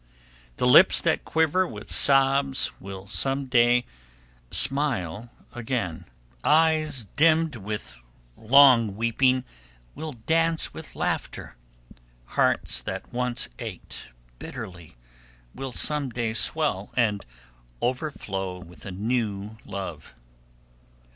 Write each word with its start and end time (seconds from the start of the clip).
The 0.57 0.65
lips 0.65 0.99
that 0.99 1.25
quiver 1.25 1.67
with 1.67 1.91
sobs 1.91 2.71
will 2.79 3.07
some 3.07 3.45
day 3.45 3.85
smile 4.49 5.29
again, 5.53 6.05
eyes 6.43 7.05
dimmed 7.17 7.63
by 7.63 7.77
long 8.35 8.95
weeping 8.95 9.43
will 9.93 10.13
dance 10.13 10.73
with 10.73 10.95
laughter, 10.95 11.55
hearts 12.33 12.81
that 12.81 13.13
once 13.13 13.47
ached 13.59 14.07
bitterly 14.39 14.95
will 15.53 15.71
some 15.71 16.09
day 16.09 16.33
swell 16.33 16.89
and 16.97 17.23
overflow 17.79 18.57
with 18.57 18.87
a 18.87 18.91
new 18.91 19.59
love. 19.65 20.15